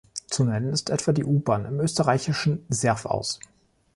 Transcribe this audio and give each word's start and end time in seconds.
Zu 0.25 0.45
nennen 0.45 0.73
ist 0.73 0.89
etwa 0.89 1.11
die 1.11 1.23
U-Bahn 1.23 1.65
im 1.65 1.79
österreichischen 1.79 2.65
Serfaus. 2.69 3.39